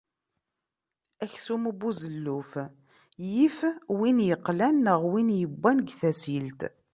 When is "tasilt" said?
5.99-6.61